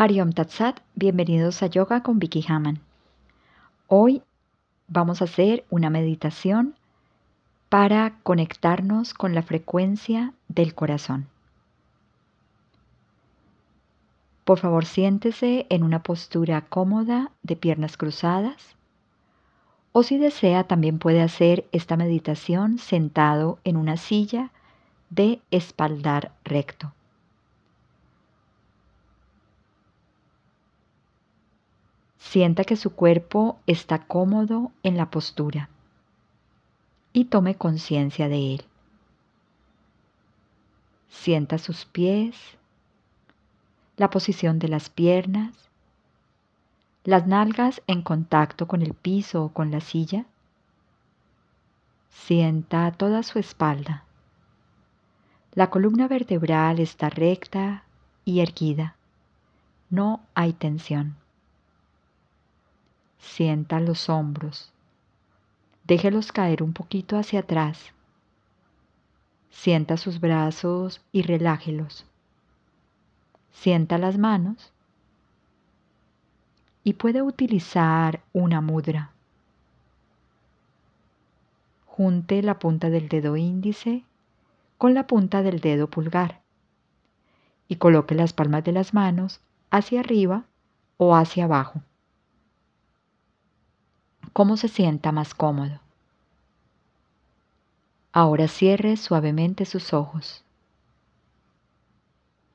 Hariom 0.00 0.30
Tatsat, 0.30 0.78
bienvenidos 0.94 1.60
a 1.60 1.66
Yoga 1.66 2.04
con 2.04 2.20
Vicky 2.20 2.44
Haman. 2.46 2.78
Hoy 3.88 4.22
vamos 4.86 5.20
a 5.20 5.24
hacer 5.24 5.64
una 5.70 5.90
meditación 5.90 6.76
para 7.68 8.14
conectarnos 8.22 9.12
con 9.12 9.34
la 9.34 9.42
frecuencia 9.42 10.34
del 10.46 10.76
corazón. 10.76 11.26
Por 14.44 14.60
favor, 14.60 14.84
siéntese 14.84 15.66
en 15.68 15.82
una 15.82 16.04
postura 16.04 16.60
cómoda 16.60 17.32
de 17.42 17.56
piernas 17.56 17.96
cruzadas 17.96 18.76
o 19.90 20.04
si 20.04 20.16
desea 20.16 20.62
también 20.62 21.00
puede 21.00 21.22
hacer 21.22 21.66
esta 21.72 21.96
meditación 21.96 22.78
sentado 22.78 23.58
en 23.64 23.76
una 23.76 23.96
silla 23.96 24.52
de 25.10 25.40
espaldar 25.50 26.30
recto. 26.44 26.92
Sienta 32.30 32.64
que 32.64 32.76
su 32.76 32.94
cuerpo 32.94 33.58
está 33.66 34.00
cómodo 34.04 34.70
en 34.82 34.98
la 34.98 35.10
postura 35.10 35.70
y 37.14 37.24
tome 37.24 37.54
conciencia 37.54 38.28
de 38.28 38.52
él. 38.54 38.64
Sienta 41.08 41.56
sus 41.56 41.86
pies, 41.86 42.36
la 43.96 44.10
posición 44.10 44.58
de 44.58 44.68
las 44.68 44.90
piernas, 44.90 45.70
las 47.02 47.26
nalgas 47.26 47.80
en 47.86 48.02
contacto 48.02 48.68
con 48.68 48.82
el 48.82 48.92
piso 48.92 49.44
o 49.44 49.48
con 49.54 49.70
la 49.70 49.80
silla. 49.80 50.26
Sienta 52.10 52.92
toda 52.92 53.22
su 53.22 53.38
espalda. 53.38 54.04
La 55.54 55.70
columna 55.70 56.08
vertebral 56.08 56.78
está 56.78 57.08
recta 57.08 57.84
y 58.26 58.40
erguida. 58.40 58.96
No 59.88 60.20
hay 60.34 60.52
tensión. 60.52 61.16
Sienta 63.18 63.80
los 63.80 64.08
hombros. 64.08 64.72
Déjelos 65.84 66.32
caer 66.32 66.62
un 66.62 66.72
poquito 66.72 67.16
hacia 67.16 67.40
atrás. 67.40 67.92
Sienta 69.50 69.96
sus 69.96 70.20
brazos 70.20 71.00
y 71.12 71.22
relájelos. 71.22 72.06
Sienta 73.52 73.98
las 73.98 74.18
manos 74.18 74.72
y 76.84 76.94
puede 76.94 77.22
utilizar 77.22 78.22
una 78.32 78.60
mudra. 78.60 79.10
Junte 81.86 82.42
la 82.42 82.58
punta 82.58 82.88
del 82.90 83.08
dedo 83.08 83.36
índice 83.36 84.04
con 84.78 84.94
la 84.94 85.06
punta 85.08 85.42
del 85.42 85.60
dedo 85.60 85.90
pulgar 85.90 86.40
y 87.66 87.76
coloque 87.76 88.14
las 88.14 88.32
palmas 88.32 88.62
de 88.62 88.72
las 88.72 88.94
manos 88.94 89.40
hacia 89.70 90.00
arriba 90.00 90.44
o 90.96 91.16
hacia 91.16 91.44
abajo 91.44 91.82
cómo 94.38 94.56
se 94.56 94.68
sienta 94.68 95.10
más 95.10 95.34
cómodo. 95.34 95.80
Ahora 98.12 98.46
cierre 98.46 98.96
suavemente 98.96 99.64
sus 99.64 99.92
ojos 99.92 100.44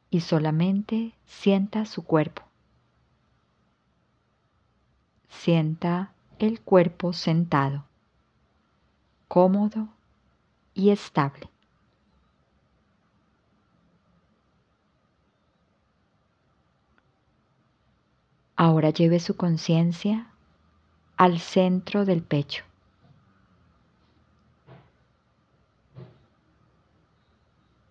y 0.09 0.21
solamente 0.21 1.13
sienta 1.25 1.85
su 1.85 2.05
cuerpo. 2.05 2.43
Sienta 5.27 6.13
el 6.39 6.61
cuerpo 6.61 7.11
sentado, 7.11 7.83
cómodo 9.27 9.89
y 10.73 10.91
estable. 10.91 11.49
Ahora 18.55 18.89
lleve 18.91 19.19
su 19.19 19.35
conciencia 19.35 20.32
al 21.23 21.39
centro 21.39 22.03
del 22.03 22.21
pecho. 22.21 22.65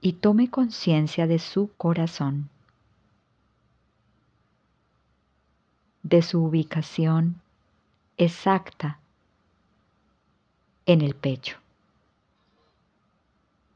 Y 0.03 0.13
tome 0.13 0.51
conciencia 0.51 1.27
de 1.27 1.39
su 1.39 1.71
corazón, 1.79 2.51
de 6.03 6.21
su 6.21 6.45
ubicación 6.45 7.41
exacta 8.19 8.99
en 10.85 11.01
el 11.01 11.15
pecho, 11.15 11.57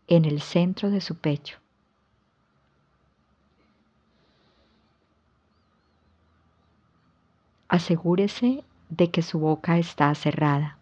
en 0.06 0.26
el 0.26 0.42
centro 0.42 0.90
de 0.90 1.00
su 1.00 1.14
pecho. 1.14 1.56
Asegúrese 7.68 8.62
de 8.88 9.10
que 9.10 9.22
su 9.22 9.38
boca 9.38 9.78
está 9.78 10.14
cerrada. 10.14 10.78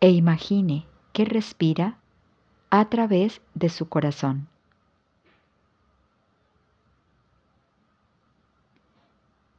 E 0.00 0.10
imagine 0.10 0.86
que 1.12 1.24
respira 1.24 1.98
a 2.70 2.84
través 2.86 3.40
de 3.54 3.68
su 3.68 3.88
corazón. 3.88 4.48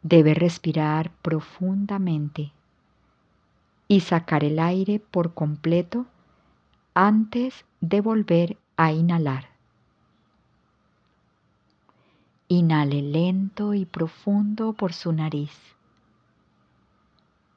Debe 0.04 0.34
respirar 0.34 1.12
profundamente 1.22 2.52
y 3.88 4.02
sacar 4.02 4.44
el 4.44 4.60
aire 4.60 5.00
por 5.00 5.34
completo 5.34 6.06
antes 6.94 7.66
de 7.82 8.02
volver 8.02 8.58
a 8.78 8.92
inhalar. 8.92 9.55
Inhale 12.48 13.02
lento 13.02 13.74
y 13.74 13.86
profundo 13.86 14.74
por 14.74 14.94
su 14.94 15.12
nariz 15.12 15.52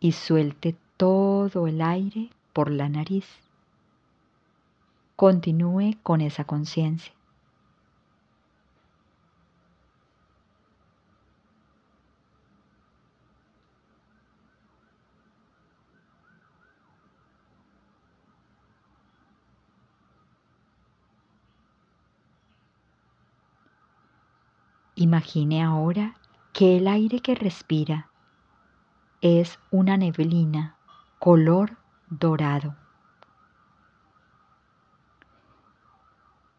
y 0.00 0.12
suelte 0.12 0.76
todo 0.96 1.66
el 1.66 1.82
aire 1.82 2.30
por 2.52 2.70
la 2.70 2.88
nariz. 2.88 3.26
Continúe 5.16 5.96
con 6.02 6.20
esa 6.20 6.44
conciencia. 6.44 7.12
Imagine 25.00 25.62
ahora 25.62 26.16
que 26.52 26.76
el 26.76 26.88
aire 26.88 27.20
que 27.20 27.36
respira 27.36 28.10
es 29.20 29.60
una 29.70 29.96
neblina 29.96 30.74
color 31.20 31.76
dorado. 32.10 32.74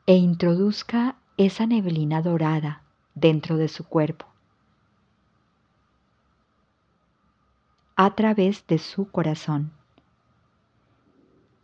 E 0.05 0.16
introduzca 0.16 1.17
esa 1.35 1.66
neblina 1.66 2.22
dorada 2.22 2.81
dentro 3.13 3.57
de 3.57 3.67
su 3.67 3.83
cuerpo 3.83 4.25
a 7.97 8.16
través 8.16 8.66
de 8.67 8.77
su 8.77 9.11
corazón 9.11 9.73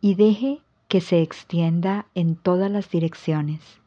y 0.02 0.14
deje 0.14 0.60
que 0.88 1.00
se 1.00 1.22
extienda 1.22 2.04
en 2.14 2.36
todas 2.36 2.70
las 2.70 2.90
direcciones. 2.90 3.80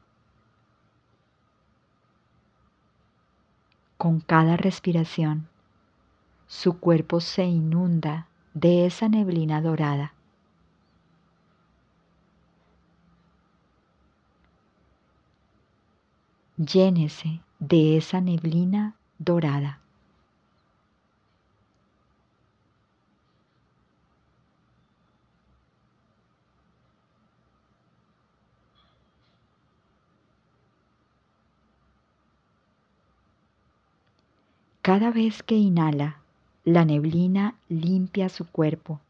Con 4.00 4.22
cada 4.22 4.56
respiración, 4.56 5.50
su 6.48 6.80
cuerpo 6.80 7.20
se 7.20 7.44
inunda 7.44 8.30
de 8.54 8.86
esa 8.86 9.10
neblina 9.10 9.62
dorada. 9.62 10.14
Llénese 16.56 17.42
de 17.60 17.98
esa 17.98 18.22
neblina 18.22 18.96
dorada. 19.18 19.82
Cada 34.82 35.12
vez 35.12 35.44
que 35.44 35.56
inhala, 35.56 36.20
la 36.64 36.86
neblina 36.86 37.56
limpia 37.68 38.30
su 38.30 38.48
cuerpo 38.48 39.02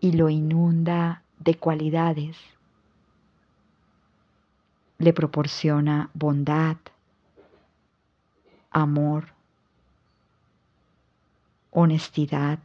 y 0.00 0.12
lo 0.12 0.30
inunda 0.30 1.22
de 1.40 1.56
cualidades. 1.56 2.36
Le 4.98 5.12
proporciona 5.12 6.10
bondad, 6.14 6.76
amor, 8.70 9.32
honestidad, 11.72 12.60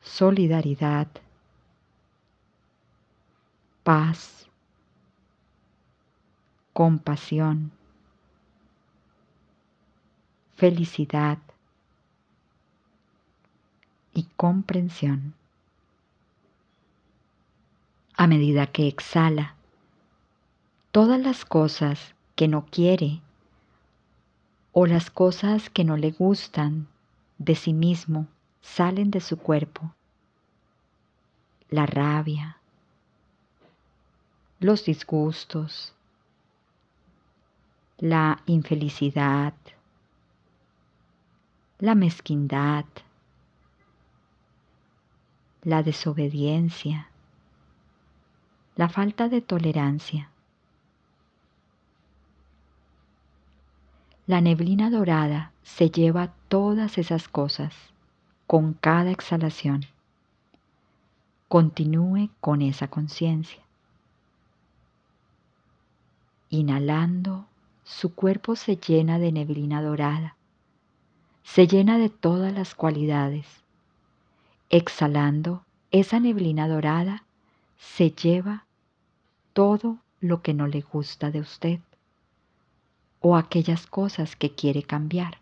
solidaridad, 0.00 1.08
paz, 3.82 4.46
compasión, 6.72 7.72
felicidad 10.58 11.38
y 14.12 14.24
comprensión. 14.36 15.34
A 18.16 18.26
medida 18.26 18.66
que 18.66 18.88
exhala, 18.88 19.54
todas 20.90 21.20
las 21.20 21.44
cosas 21.44 22.16
que 22.34 22.48
no 22.48 22.66
quiere 22.66 23.20
o 24.72 24.86
las 24.86 25.12
cosas 25.12 25.70
que 25.70 25.84
no 25.84 25.96
le 25.96 26.10
gustan 26.10 26.88
de 27.38 27.54
sí 27.54 27.72
mismo 27.72 28.26
salen 28.60 29.12
de 29.12 29.20
su 29.20 29.36
cuerpo. 29.38 29.94
La 31.70 31.86
rabia, 31.86 32.58
los 34.58 34.84
disgustos, 34.84 35.94
la 37.98 38.42
infelicidad, 38.46 39.54
la 41.80 41.94
mezquindad, 41.94 42.84
la 45.62 45.84
desobediencia, 45.84 47.08
la 48.74 48.88
falta 48.88 49.28
de 49.28 49.40
tolerancia. 49.40 50.30
La 54.26 54.40
neblina 54.40 54.90
dorada 54.90 55.52
se 55.62 55.88
lleva 55.90 56.34
todas 56.48 56.98
esas 56.98 57.28
cosas 57.28 57.72
con 58.48 58.74
cada 58.74 59.12
exhalación. 59.12 59.82
Continúe 61.46 62.30
con 62.40 62.60
esa 62.60 62.88
conciencia. 62.88 63.62
Inhalando, 66.50 67.46
su 67.84 68.14
cuerpo 68.14 68.56
se 68.56 68.76
llena 68.76 69.18
de 69.18 69.30
neblina 69.30 69.80
dorada, 69.80 70.37
se 71.54 71.66
llena 71.66 71.96
de 71.96 72.10
todas 72.10 72.52
las 72.52 72.74
cualidades. 72.74 73.46
Exhalando, 74.68 75.64
esa 75.90 76.20
neblina 76.20 76.68
dorada 76.68 77.24
se 77.78 78.10
lleva 78.10 78.66
todo 79.54 79.96
lo 80.20 80.42
que 80.42 80.52
no 80.52 80.66
le 80.66 80.82
gusta 80.82 81.30
de 81.30 81.40
usted 81.40 81.80
o 83.20 83.34
aquellas 83.34 83.86
cosas 83.86 84.36
que 84.36 84.54
quiere 84.54 84.82
cambiar. 84.82 85.38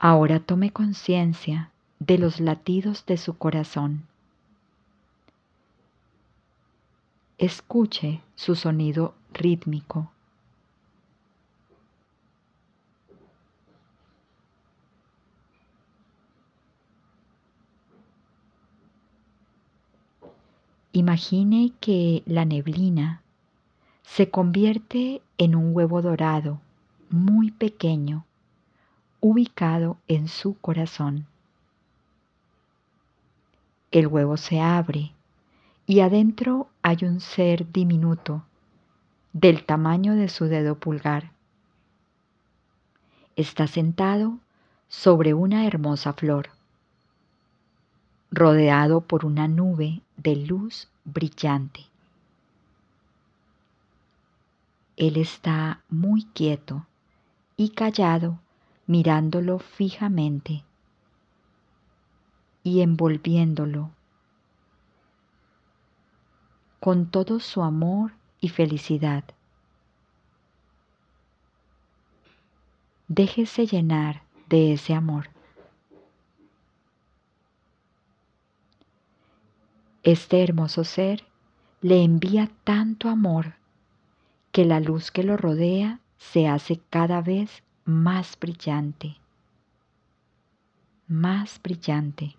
Ahora 0.00 0.38
tome 0.38 0.70
conciencia 0.70 1.72
de 1.98 2.18
los 2.18 2.38
latidos 2.38 3.04
de 3.06 3.16
su 3.16 3.36
corazón. 3.36 4.04
Escuche 7.36 8.20
su 8.36 8.54
sonido 8.54 9.16
rítmico. 9.32 10.12
Imagine 20.92 21.72
que 21.80 22.22
la 22.24 22.44
neblina 22.44 23.22
se 24.04 24.30
convierte 24.30 25.22
en 25.38 25.56
un 25.56 25.74
huevo 25.74 26.02
dorado 26.02 26.60
muy 27.10 27.50
pequeño 27.50 28.27
ubicado 29.20 29.98
en 30.06 30.28
su 30.28 30.58
corazón. 30.58 31.26
El 33.90 34.06
huevo 34.06 34.36
se 34.36 34.60
abre 34.60 35.12
y 35.86 36.00
adentro 36.00 36.68
hay 36.82 36.98
un 37.02 37.20
ser 37.20 37.72
diminuto 37.72 38.44
del 39.32 39.64
tamaño 39.64 40.14
de 40.14 40.28
su 40.28 40.44
dedo 40.44 40.76
pulgar. 40.78 41.32
Está 43.36 43.66
sentado 43.66 44.38
sobre 44.88 45.34
una 45.34 45.66
hermosa 45.66 46.12
flor, 46.12 46.50
rodeado 48.30 49.00
por 49.00 49.24
una 49.24 49.48
nube 49.48 50.02
de 50.16 50.36
luz 50.36 50.88
brillante. 51.04 51.86
Él 54.96 55.16
está 55.16 55.82
muy 55.88 56.24
quieto 56.24 56.86
y 57.56 57.70
callado 57.70 58.40
mirándolo 58.88 59.58
fijamente 59.58 60.64
y 62.64 62.80
envolviéndolo 62.80 63.90
con 66.80 67.10
todo 67.10 67.38
su 67.38 67.62
amor 67.62 68.12
y 68.40 68.48
felicidad. 68.48 69.24
Déjese 73.08 73.66
llenar 73.66 74.22
de 74.48 74.72
ese 74.72 74.94
amor. 74.94 75.28
Este 80.02 80.42
hermoso 80.42 80.84
ser 80.84 81.26
le 81.82 82.02
envía 82.02 82.50
tanto 82.64 83.10
amor 83.10 83.56
que 84.50 84.64
la 84.64 84.80
luz 84.80 85.10
que 85.10 85.24
lo 85.24 85.36
rodea 85.36 86.00
se 86.16 86.48
hace 86.48 86.80
cada 86.88 87.20
vez 87.20 87.62
más 87.88 88.38
brillante, 88.38 89.16
más 91.06 91.58
brillante. 91.62 92.36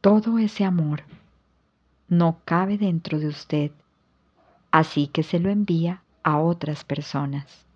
Todo 0.00 0.38
ese 0.38 0.64
amor 0.64 1.02
no 2.08 2.40
cabe 2.46 2.78
dentro 2.78 3.18
de 3.18 3.28
usted, 3.28 3.70
así 4.70 5.06
que 5.08 5.22
se 5.22 5.38
lo 5.38 5.50
envía 5.50 6.02
a 6.22 6.38
otras 6.38 6.82
personas. 6.82 7.66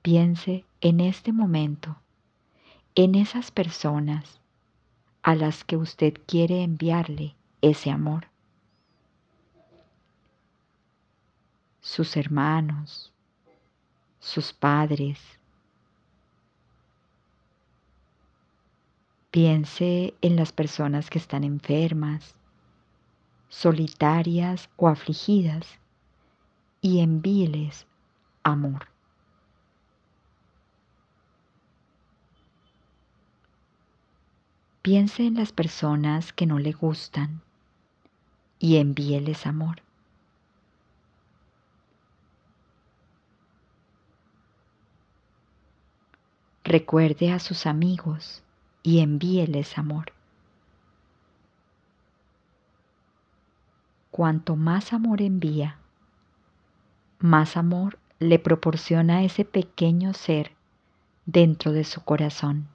Piense 0.00 0.64
en 0.80 1.00
este 1.00 1.30
momento 1.30 1.98
en 2.94 3.16
esas 3.16 3.50
personas 3.50 4.40
a 5.22 5.34
las 5.34 5.62
que 5.62 5.76
usted 5.76 6.14
quiere 6.26 6.62
enviarle 6.62 7.36
ese 7.60 7.90
amor. 7.90 8.28
Sus 11.82 12.16
hermanos, 12.16 13.12
sus 14.26 14.52
padres. 14.52 15.20
Piense 19.30 20.14
en 20.20 20.34
las 20.34 20.50
personas 20.50 21.10
que 21.10 21.18
están 21.18 21.44
enfermas, 21.44 22.34
solitarias 23.48 24.68
o 24.76 24.88
afligidas 24.88 25.78
y 26.80 27.00
envíeles 27.00 27.86
amor. 28.42 28.88
Piense 34.82 35.26
en 35.26 35.34
las 35.34 35.52
personas 35.52 36.32
que 36.32 36.46
no 36.46 36.58
le 36.58 36.72
gustan 36.72 37.42
y 38.58 38.78
envíeles 38.78 39.46
amor. 39.46 39.85
Recuerde 46.78 47.32
a 47.32 47.38
sus 47.38 47.64
amigos 47.64 48.42
y 48.82 48.98
envíeles 48.98 49.78
amor. 49.78 50.12
Cuanto 54.10 54.56
más 54.56 54.92
amor 54.92 55.22
envía, 55.22 55.78
más 57.18 57.56
amor 57.56 57.98
le 58.18 58.38
proporciona 58.38 59.24
ese 59.24 59.46
pequeño 59.46 60.12
ser 60.12 60.52
dentro 61.24 61.72
de 61.72 61.84
su 61.84 62.02
corazón. 62.04 62.68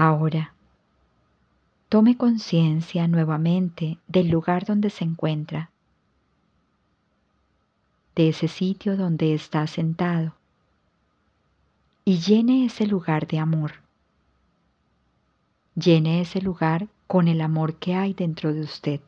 Ahora, 0.00 0.54
Tome 1.88 2.16
conciencia 2.16 3.08
nuevamente 3.08 3.98
del 4.06 4.28
lugar 4.28 4.64
donde 4.64 4.90
se 4.90 5.02
encuentra, 5.02 5.72
de 8.14 8.28
ese 8.28 8.46
sitio 8.46 8.96
donde 8.96 9.34
está 9.34 9.66
sentado, 9.66 10.34
y 12.04 12.18
llene 12.18 12.64
ese 12.66 12.86
lugar 12.86 13.26
de 13.26 13.40
amor. 13.40 13.72
Llene 15.74 16.20
ese 16.20 16.42
lugar 16.42 16.86
con 17.08 17.26
el 17.26 17.40
amor 17.40 17.74
que 17.74 17.96
hay 17.96 18.14
dentro 18.14 18.54
de 18.54 18.60
usted. 18.60 19.00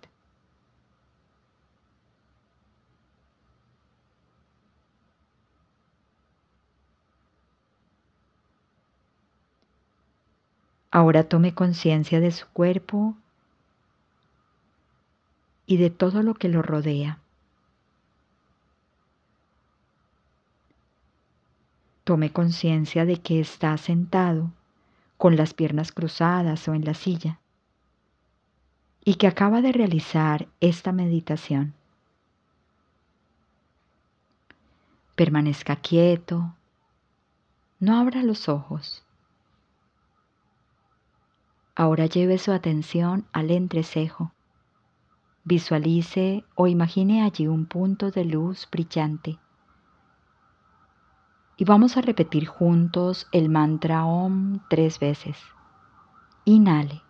Ahora 10.90 11.24
tome 11.24 11.54
conciencia 11.54 12.18
de 12.20 12.32
su 12.32 12.48
cuerpo 12.48 13.14
y 15.66 15.76
de 15.76 15.90
todo 15.90 16.22
lo 16.22 16.34
que 16.34 16.48
lo 16.48 16.62
rodea. 16.62 17.20
Tome 22.02 22.32
conciencia 22.32 23.04
de 23.04 23.18
que 23.18 23.38
está 23.38 23.76
sentado 23.76 24.50
con 25.16 25.36
las 25.36 25.54
piernas 25.54 25.92
cruzadas 25.92 26.66
o 26.66 26.74
en 26.74 26.84
la 26.84 26.94
silla 26.94 27.38
y 29.04 29.14
que 29.14 29.28
acaba 29.28 29.60
de 29.60 29.70
realizar 29.70 30.48
esta 30.60 30.90
meditación. 30.90 31.74
Permanezca 35.14 35.76
quieto, 35.76 36.54
no 37.78 37.98
abra 37.98 38.22
los 38.22 38.48
ojos. 38.48 39.04
Ahora 41.80 42.04
lleve 42.04 42.36
su 42.36 42.52
atención 42.52 43.24
al 43.32 43.50
entrecejo. 43.50 44.34
Visualice 45.44 46.44
o 46.54 46.66
imagine 46.66 47.22
allí 47.22 47.46
un 47.46 47.64
punto 47.64 48.10
de 48.10 48.26
luz 48.26 48.68
brillante. 48.70 49.38
Y 51.56 51.64
vamos 51.64 51.96
a 51.96 52.02
repetir 52.02 52.46
juntos 52.46 53.28
el 53.32 53.48
mantra 53.48 54.04
OM 54.04 54.60
tres 54.68 54.98
veces. 54.98 55.38
Inhale. 56.44 57.00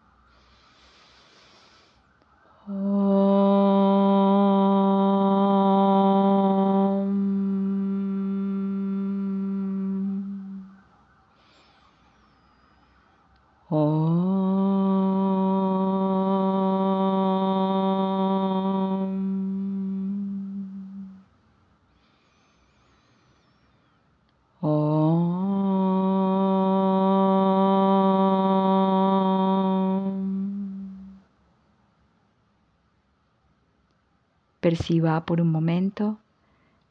Perciba 34.71 35.27
por 35.27 35.41
un 35.41 35.50
momento 35.50 36.21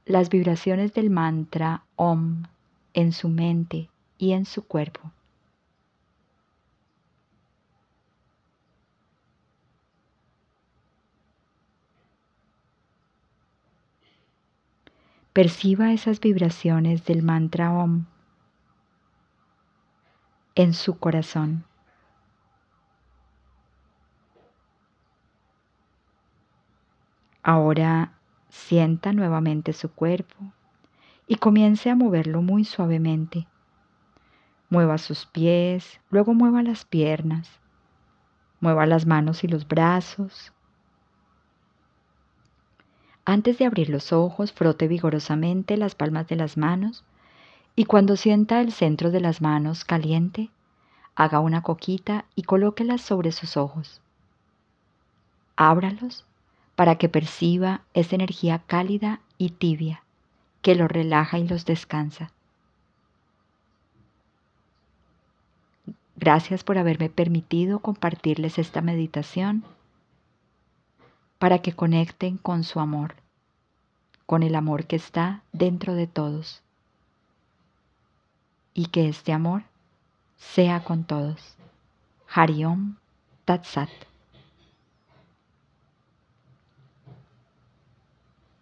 las 0.06 0.28
vibraciones 0.28 0.94
del 0.94 1.10
mantra 1.10 1.86
OM 1.96 2.44
en 2.94 3.14
su 3.14 3.30
mente 3.30 3.90
y 4.18 4.34
en 4.34 4.44
su 4.44 4.68
cuerpo. 4.68 5.14
Perciba 15.32 15.94
esas 15.94 16.20
vibraciones 16.20 17.06
del 17.06 17.24
mantra 17.24 17.72
OM 17.72 18.08
en 20.56 20.74
su 20.74 21.00
corazón. 21.00 21.69
Ahora 27.51 28.13
sienta 28.50 29.12
nuevamente 29.12 29.74
su 29.74 29.91
cuerpo 29.91 30.53
y 31.25 31.38
comience 31.38 31.89
a 31.89 31.96
moverlo 31.96 32.44
muy 32.44 32.63
suavemente. 32.63 33.48
Mueva 34.70 35.00
sus 35.00 35.25
pies, 35.25 36.00
luego 36.12 36.36
mueva 36.36 36.62
las 36.62 36.86
piernas, 36.86 37.50
mueva 38.60 38.86
las 38.86 39.08
manos 39.08 39.44
y 39.44 39.48
los 39.48 39.68
brazos. 39.68 40.53
Antes 43.25 43.58
de 43.58 43.65
abrir 43.65 43.89
los 43.89 44.13
ojos, 44.13 44.53
frote 44.53 44.88
vigorosamente 44.88 45.75
las 45.75 45.96
palmas 45.96 46.27
de 46.27 46.36
las 46.36 46.56
manos 46.56 47.03
y 47.75 47.86
cuando 47.86 48.15
sienta 48.15 48.62
el 48.62 48.72
centro 48.72 49.10
de 49.10 49.22
las 49.22 49.41
manos 49.41 49.86
caliente, 49.86 50.51
haga 51.15 51.39
una 51.39 51.63
coquita 51.63 52.25
y 52.36 52.44
colóquelas 52.44 53.01
sobre 53.01 53.32
sus 53.32 53.58
ojos. 53.58 54.03
Ábralos 55.56 56.29
para 56.80 56.96
que 56.96 57.10
perciba 57.10 57.82
esa 57.94 58.16
energía 58.16 58.60
cálida 58.60 59.20
y 59.38 59.50
tibia 59.50 60.02
que 60.62 60.76
los 60.76 60.90
relaja 60.90 61.38
y 61.38 61.46
los 61.46 61.66
descansa. 61.66 62.32
Gracias 66.16 66.64
por 66.64 66.78
haberme 66.78 67.10
permitido 67.10 67.80
compartirles 67.80 68.58
esta 68.60 68.80
meditación 68.80 69.66
para 71.38 71.60
que 71.60 71.74
conecten 71.74 72.38
con 72.38 72.64
su 72.64 72.80
amor, 72.80 73.16
con 74.26 74.42
el 74.42 74.56
amor 74.56 74.86
que 74.86 74.96
está 74.96 75.44
dentro 75.52 75.96
de 75.96 76.08
todos 76.08 76.64
y 78.74 78.86
que 78.86 79.10
este 79.10 79.34
amor 79.34 79.64
sea 80.38 80.86
con 80.86 81.04
todos. 81.04 81.58
Hariom 82.34 82.96
Tatsat. 83.44 84.09